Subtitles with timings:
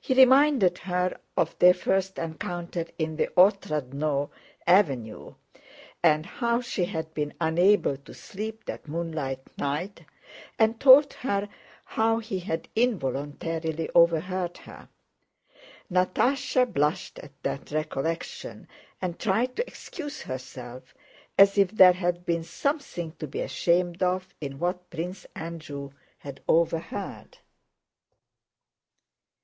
[0.00, 4.30] He reminded her of their first encounter in the Otrádnoe
[4.64, 5.34] avenue,
[6.04, 10.02] and how she had been unable to sleep that moonlight night,
[10.56, 11.48] and told her
[11.84, 14.88] how he had involuntarily overheard her.
[15.90, 18.68] Natásha blushed at that recollection
[19.02, 20.94] and tried to excuse herself,
[21.36, 26.40] as if there had been something to be ashamed of in what Prince Andrew had
[26.46, 27.38] overheard.